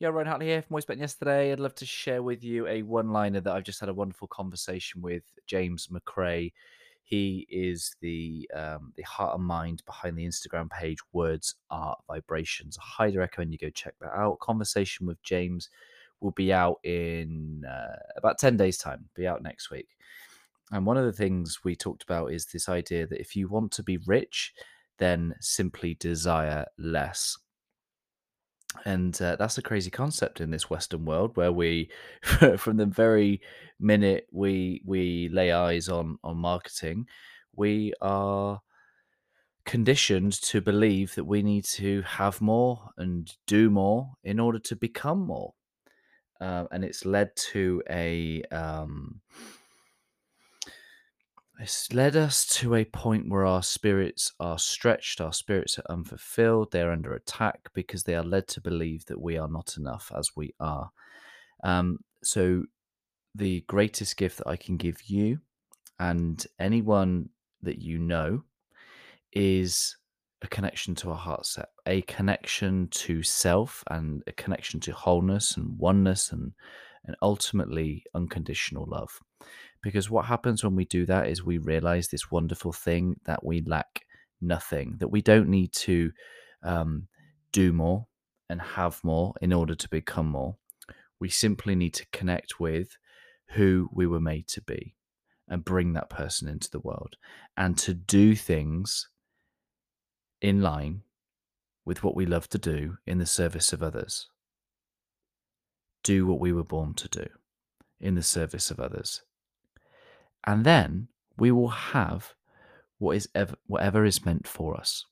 [0.00, 1.50] Yeah, Ryan Hartley here from Bet Yesterday.
[1.50, 5.02] I'd love to share with you a one-liner that I've just had a wonderful conversation
[5.02, 6.52] with James McRae.
[7.02, 12.78] He is the um, the heart and mind behind the Instagram page Words Are Vibrations.
[12.78, 14.38] I highly recommend you go check that out.
[14.38, 15.68] Conversation with James
[16.20, 19.08] will be out in uh, about ten days' time.
[19.16, 19.88] Be out next week.
[20.70, 23.72] And one of the things we talked about is this idea that if you want
[23.72, 24.52] to be rich,
[24.98, 27.36] then simply desire less
[28.84, 31.90] and uh, that's a crazy concept in this western world where we
[32.56, 33.40] from the very
[33.80, 37.06] minute we we lay eyes on on marketing
[37.54, 38.60] we are
[39.68, 44.74] conditioned to believe that we need to have more and do more in order to
[44.74, 45.52] become more.
[46.40, 49.20] Uh, and it's led to a um,
[51.68, 56.72] it's led us to a point where our spirits are stretched, our spirits are unfulfilled,
[56.72, 60.30] they're under attack because they are led to believe that we are not enough as
[60.34, 60.90] we are.
[61.62, 62.64] Um, so,
[63.34, 65.40] the greatest gift that I can give you
[66.00, 67.28] and anyone
[67.60, 68.44] that you know
[69.34, 69.94] is
[70.40, 75.58] a connection to a heart set, a connection to self, and a connection to wholeness
[75.58, 76.52] and oneness, and
[77.08, 79.18] and ultimately unconditional love.
[79.82, 83.62] Because what happens when we do that is we realize this wonderful thing that we
[83.62, 84.04] lack
[84.40, 86.12] nothing, that we don't need to
[86.62, 87.08] um,
[87.50, 88.06] do more
[88.50, 90.56] and have more in order to become more.
[91.18, 92.96] We simply need to connect with
[93.52, 94.94] who we were made to be
[95.48, 97.16] and bring that person into the world
[97.56, 99.08] and to do things
[100.42, 101.02] in line
[101.86, 104.28] with what we love to do in the service of others.
[106.08, 107.26] Do what we were born to do
[108.00, 109.22] in the service of others
[110.48, 112.34] and then we will have
[112.98, 115.04] what is ever, whatever is meant for us.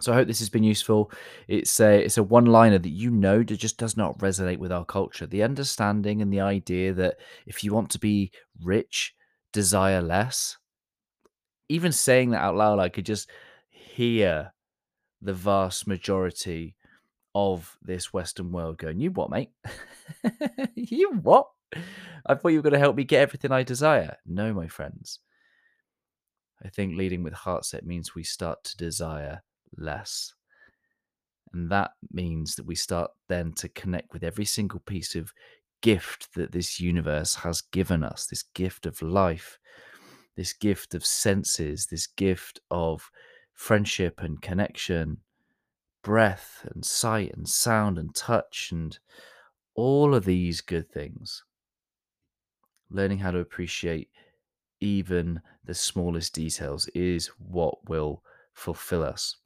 [0.00, 1.10] So I hope this has been useful.
[1.48, 4.70] It's a it's a one liner that you know that just does not resonate with
[4.70, 5.26] our culture.
[5.26, 8.30] The understanding and the idea that if you want to be
[8.62, 9.14] rich,
[9.52, 10.56] desire less.
[11.68, 13.28] Even saying that out loud, I could just
[13.68, 14.52] hear
[15.20, 16.76] the vast majority
[17.34, 19.50] of this Western world going, "You what, mate?
[20.74, 21.48] you what?
[22.26, 24.16] I thought you were going to help me get everything I desire.
[24.26, 25.20] No, my friends.
[26.64, 29.42] I think leading with heart set means we start to desire
[29.76, 30.34] less.
[31.52, 35.32] And that means that we start then to connect with every single piece of
[35.80, 39.58] gift that this universe has given us this gift of life,
[40.36, 43.10] this gift of senses, this gift of
[43.54, 45.18] friendship and connection,
[46.02, 48.98] breath and sight and sound and touch, and
[49.74, 51.42] all of these good things
[52.90, 54.10] learning how to appreciate
[54.80, 58.22] even the smallest details is what will
[58.52, 59.36] fulfill us.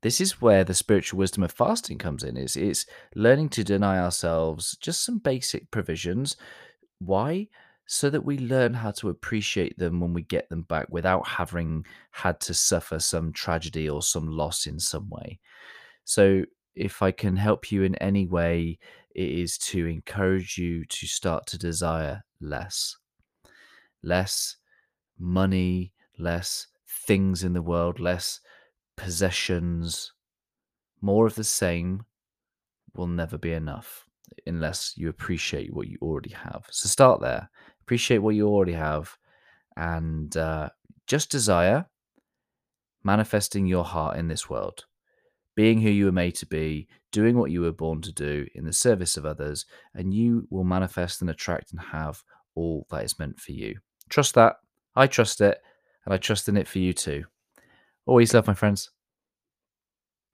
[0.00, 2.36] This is where the spiritual wisdom of fasting comes in.
[2.36, 6.36] Is it's learning to deny ourselves just some basic provisions.
[6.98, 7.48] Why?
[7.86, 11.84] So that we learn how to appreciate them when we get them back without having
[12.10, 15.38] had to suffer some tragedy or some loss in some way.
[16.04, 16.44] So
[16.74, 18.78] if I can help you in any way,
[19.14, 22.96] it is to encourage you to start to desire less.
[24.02, 24.56] Less
[25.18, 28.40] money, less things in the world, less
[28.96, 30.12] possessions.
[31.00, 32.04] More of the same
[32.94, 34.06] will never be enough
[34.46, 36.66] unless you appreciate what you already have.
[36.70, 37.50] So start there.
[37.84, 39.16] Appreciate what you already have
[39.76, 40.70] and uh,
[41.06, 41.86] just desire
[43.02, 44.86] manifesting your heart in this world
[45.54, 48.64] being who you were made to be, doing what you were born to do in
[48.64, 52.22] the service of others, and you will manifest and attract and have
[52.54, 53.78] all that is meant for you.
[54.08, 54.56] Trust that.
[54.96, 55.58] I trust it,
[56.04, 57.24] and I trust in it for you too.
[58.06, 58.90] Always love, my friends.